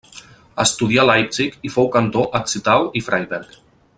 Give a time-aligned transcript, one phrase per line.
[0.63, 3.57] Estudià Leipzig i fou cantor a Zittau i Freiberg.